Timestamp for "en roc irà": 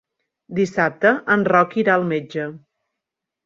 1.37-1.99